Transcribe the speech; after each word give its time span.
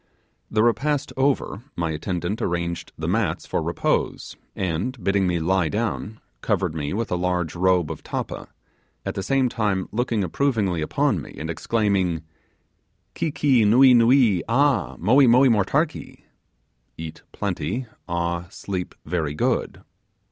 The 0.49 0.63
repast 0.63 1.13
over, 1.15 1.61
my 1.75 1.91
attendant 1.91 2.41
arranged 2.41 2.91
the 2.97 3.07
mats 3.07 3.45
for 3.45 3.61
repose, 3.61 4.35
and, 4.55 4.97
bidding 5.03 5.27
me 5.27 5.37
lie 5.37 5.69
down, 5.69 6.19
covered 6.41 6.73
me 6.73 6.91
with 6.91 7.11
a 7.11 7.15
large 7.15 7.53
robe 7.55 7.91
of 7.91 8.01
tappa, 8.01 8.47
at 9.05 9.13
the 9.13 9.21
same 9.21 9.47
time 9.47 9.87
looking 9.91 10.23
approvingly 10.23 10.81
upon 10.81 11.21
me, 11.21 11.35
and 11.37 11.51
exclaiming 11.51 12.23
'Ki 13.13 13.29
Ki, 13.29 13.63
nuee 13.63 13.93
nuee, 13.93 14.41
ah! 14.49 14.95
moee 14.97 15.27
moee 15.27 15.49
motarkee' 15.49 16.23
(eat 16.97 17.21
plenty, 17.31 17.85
ah! 18.09 18.47
sleep 18.49 18.95
very 19.05 19.35
good). 19.35 19.83